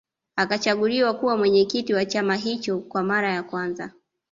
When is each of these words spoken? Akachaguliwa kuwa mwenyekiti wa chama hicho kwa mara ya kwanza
Akachaguliwa 0.35 1.13
kuwa 1.13 1.37
mwenyekiti 1.37 1.93
wa 1.93 2.05
chama 2.05 2.35
hicho 2.35 2.79
kwa 2.79 3.03
mara 3.03 3.31
ya 3.33 3.43
kwanza 3.43 3.91